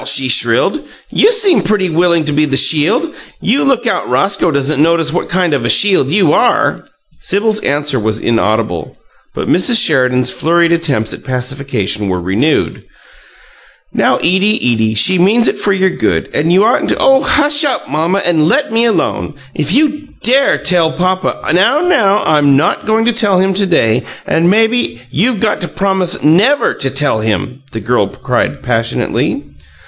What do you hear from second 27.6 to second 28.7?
the girl cried,